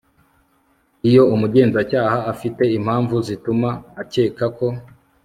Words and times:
Iyo 1.09 1.23
umugenzacyaha 1.33 2.17
afite 2.31 2.63
impamvu 2.77 3.15
zituma 3.27 3.69
akeka 4.01 4.45
ko 4.57 4.67